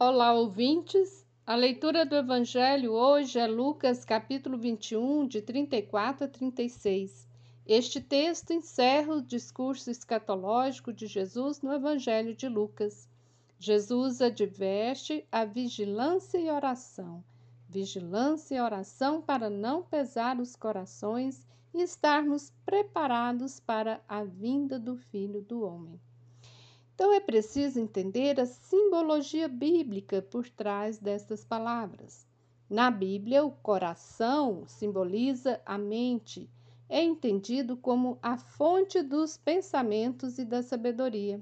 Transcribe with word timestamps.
Olá, 0.00 0.32
ouvintes. 0.32 1.26
A 1.44 1.56
leitura 1.56 2.06
do 2.06 2.14
Evangelho 2.14 2.92
hoje 2.92 3.36
é 3.36 3.48
Lucas, 3.48 4.04
capítulo 4.04 4.56
21, 4.56 5.26
de 5.26 5.42
34 5.42 6.24
a 6.24 6.28
36. 6.28 7.26
Este 7.66 8.00
texto 8.00 8.52
encerra 8.52 9.14
o 9.14 9.20
discurso 9.20 9.90
escatológico 9.90 10.92
de 10.92 11.08
Jesus 11.08 11.60
no 11.62 11.72
Evangelho 11.72 12.32
de 12.32 12.48
Lucas. 12.48 13.08
Jesus 13.58 14.22
adverte 14.22 15.26
a 15.32 15.44
vigilância 15.44 16.38
e 16.38 16.48
oração. 16.48 17.24
Vigilância 17.68 18.54
e 18.54 18.60
oração 18.60 19.20
para 19.20 19.50
não 19.50 19.82
pesar 19.82 20.38
os 20.38 20.54
corações 20.54 21.44
e 21.74 21.82
estarmos 21.82 22.52
preparados 22.64 23.58
para 23.58 24.00
a 24.08 24.22
vinda 24.22 24.78
do 24.78 24.96
Filho 24.96 25.42
do 25.42 25.62
Homem. 25.62 26.00
Então 26.98 27.12
é 27.12 27.20
preciso 27.20 27.78
entender 27.78 28.40
a 28.40 28.44
simbologia 28.44 29.46
bíblica 29.46 30.20
por 30.20 30.48
trás 30.48 30.98
destas 30.98 31.44
palavras. 31.44 32.26
Na 32.68 32.90
Bíblia, 32.90 33.44
o 33.44 33.52
coração 33.52 34.64
simboliza 34.66 35.62
a 35.64 35.78
mente, 35.78 36.50
é 36.88 37.00
entendido 37.00 37.76
como 37.76 38.18
a 38.20 38.36
fonte 38.36 39.00
dos 39.00 39.36
pensamentos 39.36 40.40
e 40.40 40.44
da 40.44 40.60
sabedoria. 40.60 41.40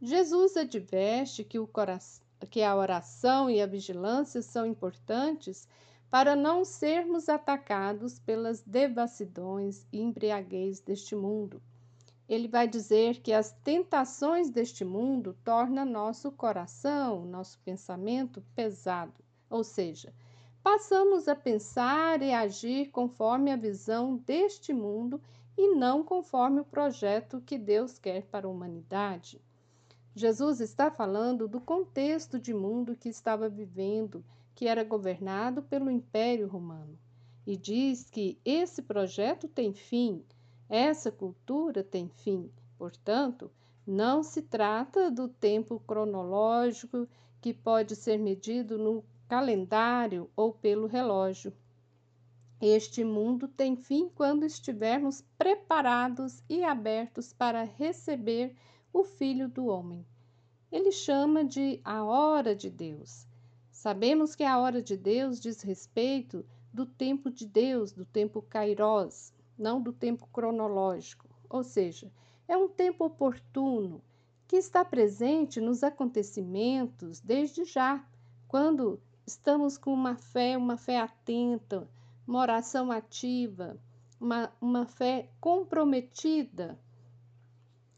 Jesus 0.00 0.56
adverte 0.56 1.44
que, 1.44 1.58
o 1.58 1.66
coração, 1.66 2.24
que 2.48 2.62
a 2.62 2.74
oração 2.74 3.50
e 3.50 3.60
a 3.60 3.66
vigilância 3.66 4.40
são 4.40 4.64
importantes 4.64 5.68
para 6.10 6.34
não 6.34 6.64
sermos 6.64 7.28
atacados 7.28 8.18
pelas 8.18 8.62
devassidões 8.62 9.86
e 9.92 10.00
embriaguez 10.00 10.80
deste 10.80 11.14
mundo 11.14 11.60
ele 12.30 12.46
vai 12.46 12.68
dizer 12.68 13.20
que 13.22 13.32
as 13.32 13.50
tentações 13.64 14.50
deste 14.50 14.84
mundo 14.84 15.36
tornam 15.42 15.84
nosso 15.84 16.30
coração, 16.30 17.26
nosso 17.26 17.58
pensamento 17.64 18.40
pesado, 18.54 19.24
ou 19.50 19.64
seja, 19.64 20.14
passamos 20.62 21.26
a 21.26 21.34
pensar 21.34 22.22
e 22.22 22.32
agir 22.32 22.92
conforme 22.92 23.50
a 23.50 23.56
visão 23.56 24.16
deste 24.16 24.72
mundo 24.72 25.20
e 25.58 25.74
não 25.74 26.04
conforme 26.04 26.60
o 26.60 26.64
projeto 26.64 27.40
que 27.40 27.58
Deus 27.58 27.98
quer 27.98 28.22
para 28.26 28.46
a 28.46 28.50
humanidade. 28.50 29.42
Jesus 30.14 30.60
está 30.60 30.88
falando 30.88 31.48
do 31.48 31.60
contexto 31.60 32.38
de 32.38 32.54
mundo 32.54 32.94
que 32.94 33.08
estava 33.08 33.48
vivendo, 33.48 34.24
que 34.54 34.68
era 34.68 34.84
governado 34.84 35.64
pelo 35.64 35.90
Império 35.90 36.46
Romano, 36.46 36.96
e 37.44 37.56
diz 37.56 38.08
que 38.08 38.38
esse 38.44 38.82
projeto 38.82 39.48
tem 39.48 39.72
fim 39.72 40.24
essa 40.70 41.10
cultura 41.10 41.82
tem 41.82 42.08
fim, 42.08 42.48
portanto, 42.78 43.50
não 43.84 44.22
se 44.22 44.40
trata 44.40 45.10
do 45.10 45.26
tempo 45.26 45.80
cronológico 45.80 47.08
que 47.40 47.52
pode 47.52 47.96
ser 47.96 48.20
medido 48.20 48.78
no 48.78 49.04
calendário 49.26 50.30
ou 50.36 50.52
pelo 50.52 50.86
relógio. 50.86 51.52
Este 52.60 53.02
mundo 53.02 53.48
tem 53.48 53.74
fim 53.74 54.08
quando 54.14 54.44
estivermos 54.44 55.24
preparados 55.36 56.40
e 56.48 56.62
abertos 56.62 57.32
para 57.32 57.64
receber 57.64 58.54
o 58.92 59.02
Filho 59.02 59.48
do 59.48 59.66
Homem. 59.66 60.06
Ele 60.70 60.92
chama 60.92 61.44
de 61.44 61.80
a 61.82 62.04
hora 62.04 62.54
de 62.54 62.70
Deus. 62.70 63.26
Sabemos 63.72 64.36
que 64.36 64.44
a 64.44 64.56
hora 64.58 64.80
de 64.80 64.96
Deus 64.96 65.40
diz 65.40 65.62
respeito 65.62 66.44
do 66.72 66.86
tempo 66.86 67.28
de 67.28 67.44
Deus, 67.44 67.90
do 67.90 68.04
tempo 68.04 68.40
Kairos, 68.42 69.32
não 69.60 69.80
do 69.80 69.92
tempo 69.92 70.26
cronológico, 70.32 71.28
ou 71.48 71.62
seja, 71.62 72.10
é 72.48 72.56
um 72.56 72.66
tempo 72.66 73.04
oportuno 73.04 74.02
que 74.48 74.56
está 74.56 74.84
presente 74.84 75.60
nos 75.60 75.84
acontecimentos 75.84 77.20
desde 77.20 77.64
já, 77.64 78.02
quando 78.48 79.00
estamos 79.26 79.76
com 79.76 79.92
uma 79.92 80.16
fé, 80.16 80.56
uma 80.56 80.76
fé 80.76 80.98
atenta, 80.98 81.86
uma 82.26 82.40
oração 82.40 82.90
ativa, 82.90 83.78
uma, 84.18 84.50
uma 84.60 84.86
fé 84.86 85.28
comprometida. 85.40 86.78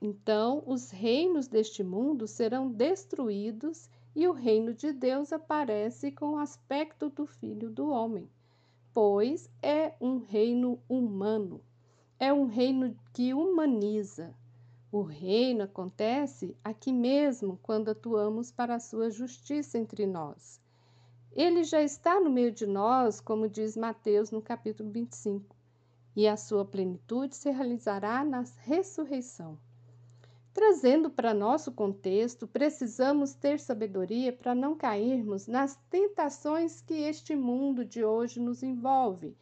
Então, 0.00 0.62
os 0.64 0.90
reinos 0.90 1.48
deste 1.48 1.82
mundo 1.82 2.28
serão 2.28 2.70
destruídos 2.70 3.90
e 4.14 4.28
o 4.28 4.32
reino 4.32 4.72
de 4.72 4.92
Deus 4.92 5.32
aparece 5.32 6.12
com 6.12 6.34
o 6.34 6.38
aspecto 6.38 7.10
do 7.10 7.26
Filho 7.26 7.68
do 7.68 7.90
Homem 7.90 8.30
pois 9.00 9.48
é 9.62 9.94
um 10.00 10.18
reino 10.18 10.82
humano, 10.88 11.62
é 12.18 12.32
um 12.32 12.46
reino 12.46 12.98
que 13.12 13.32
humaniza. 13.32 14.34
O 14.90 15.02
reino 15.02 15.62
acontece 15.62 16.56
aqui 16.64 16.92
mesmo 16.92 17.60
quando 17.62 17.92
atuamos 17.92 18.50
para 18.50 18.74
a 18.74 18.80
sua 18.80 19.08
justiça 19.08 19.78
entre 19.78 20.04
nós. 20.04 20.60
Ele 21.30 21.62
já 21.62 21.80
está 21.80 22.18
no 22.18 22.28
meio 22.28 22.50
de 22.50 22.66
nós, 22.66 23.20
como 23.20 23.48
diz 23.48 23.76
Mateus 23.76 24.32
no 24.32 24.42
capítulo 24.42 24.90
25, 24.90 25.54
e 26.16 26.26
a 26.26 26.36
sua 26.36 26.64
plenitude 26.64 27.36
se 27.36 27.52
realizará 27.52 28.24
na 28.24 28.42
ressurreição. 28.62 29.56
Trazendo 30.58 31.08
para 31.08 31.32
nosso 31.32 31.70
contexto, 31.70 32.44
precisamos 32.44 33.32
ter 33.32 33.60
sabedoria 33.60 34.32
para 34.32 34.56
não 34.56 34.74
cairmos 34.74 35.46
nas 35.46 35.76
tentações 35.88 36.80
que 36.80 36.94
este 36.94 37.36
mundo 37.36 37.84
de 37.84 38.04
hoje 38.04 38.40
nos 38.40 38.60
envolve. 38.64 39.36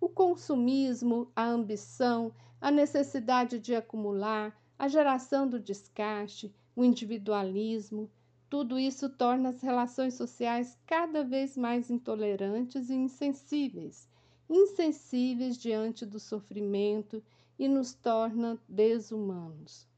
O 0.00 0.08
consumismo, 0.08 1.28
a 1.34 1.44
ambição, 1.44 2.32
a 2.60 2.70
necessidade 2.70 3.58
de 3.58 3.74
acumular, 3.74 4.56
a 4.78 4.86
geração 4.86 5.48
do 5.48 5.58
descarte, 5.58 6.54
o 6.76 6.84
individualismo, 6.84 8.08
tudo 8.48 8.78
isso 8.78 9.08
torna 9.08 9.48
as 9.48 9.60
relações 9.62 10.14
sociais 10.14 10.78
cada 10.86 11.24
vez 11.24 11.56
mais 11.56 11.90
intolerantes 11.90 12.90
e 12.90 12.94
insensíveis, 12.94 14.08
insensíveis 14.48 15.58
diante 15.58 16.06
do 16.06 16.20
sofrimento 16.20 17.20
e 17.58 17.66
nos 17.66 17.92
torna 17.92 18.56
desumanos. 18.68 19.89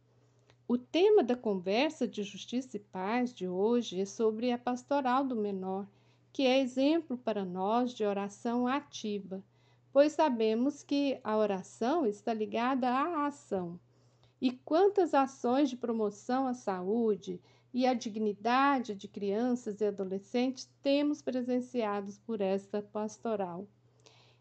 O 0.69 0.79
tema 0.79 1.25
da 1.25 1.35
conversa 1.35 2.07
de 2.07 2.23
Justiça 2.23 2.77
e 2.77 2.81
Paz 2.81 3.35
de 3.35 3.49
hoje 3.49 4.01
é 4.01 4.07
sobre 4.07 4.53
a 4.53 4.57
pastoral 4.57 5.25
do 5.25 5.35
menor, 5.35 5.89
que 6.33 6.47
é 6.47 6.61
exemplo 6.61 7.19
para 7.19 7.45
nós 7.45 7.93
de 7.93 8.05
oração 8.05 8.67
ativa, 8.67 9.43
pois 9.93 10.13
sabemos 10.13 10.83
que 10.83 11.21
a 11.25 11.37
oração 11.37 12.07
está 12.07 12.33
ligada 12.33 12.89
à 12.89 13.27
ação. 13.27 13.79
E 14.41 14.53
quantas 14.53 15.15
ações 15.15 15.69
de 15.69 15.77
promoção 15.77 16.47
à 16.47 16.55
saúde 16.55 17.41
e 17.75 17.85
à 17.85 17.93
dignidade 17.93 18.95
de 18.95 19.09
crianças 19.09 19.81
e 19.81 19.85
adolescentes 19.85 20.71
temos 20.81 21.21
presenciados 21.21 22.19
por 22.19 22.41
esta 22.41 22.81
pastoral. 22.81 23.67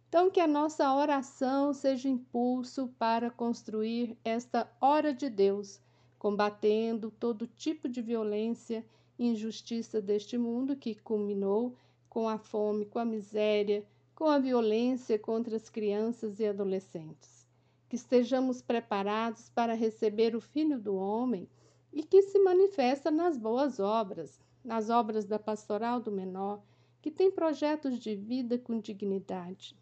Então, 0.08 0.30
que 0.30 0.40
a 0.40 0.48
nossa 0.48 0.94
oração 0.94 1.74
seja 1.74 2.08
impulso 2.08 2.90
para 3.00 3.32
construir 3.32 4.16
esta 4.24 4.72
hora 4.80 5.14
de 5.14 5.30
Deus 5.30 5.82
combatendo 6.22 7.10
todo 7.10 7.48
tipo 7.48 7.90
de 7.90 8.00
violência 8.00 8.86
e 9.18 9.26
injustiça 9.26 10.00
deste 10.00 10.38
mundo 10.38 10.76
que 10.76 10.94
culminou 10.94 11.76
com 12.08 12.30
a 12.30 12.38
fome, 12.38 12.86
com 12.86 13.00
a 13.00 13.06
miséria, 13.06 13.84
com 14.14 14.26
a 14.26 14.38
violência 14.38 15.18
contra 15.18 15.56
as 15.56 15.68
crianças 15.68 16.40
e 16.40 16.46
adolescentes. 16.46 17.48
Que 17.90 17.96
estejamos 17.96 18.62
preparados 18.62 19.50
para 19.50 19.74
receber 19.74 20.36
o 20.36 20.40
Filho 20.40 20.80
do 20.80 20.96
Homem 20.96 21.50
e 21.92 22.04
que 22.04 22.22
se 22.22 22.38
manifesta 22.38 23.10
nas 23.10 23.36
boas 23.36 23.80
obras, 23.80 24.40
nas 24.64 24.92
obras 24.92 25.26
da 25.26 25.40
pastoral 25.40 26.00
do 26.00 26.12
menor, 26.12 26.62
que 27.02 27.10
tem 27.10 27.32
projetos 27.32 27.98
de 27.98 28.16
vida 28.16 28.60
com 28.60 28.80
dignidade. 28.80 29.76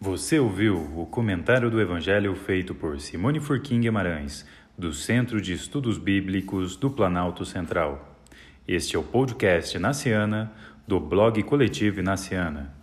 Você 0.00 0.40
ouviu 0.40 0.76
o 1.00 1.06
comentário 1.06 1.70
do 1.70 1.80
Evangelho 1.80 2.34
feito 2.34 2.74
por 2.74 3.00
Simone 3.00 3.38
Furquim 3.40 3.80
Guimarães 3.80 4.44
do 4.78 4.92
Centro 4.92 5.40
de 5.40 5.54
Estudos 5.54 5.96
Bíblicos 5.96 6.76
do 6.76 6.90
Planalto 6.90 7.46
Central. 7.46 8.20
Este 8.68 8.94
é 8.94 8.98
o 8.98 9.02
podcast 9.02 9.78
Naciana, 9.78 10.52
do 10.86 11.00
blog 11.00 11.42
Coletivo 11.44 12.02
Naciana. 12.02 12.74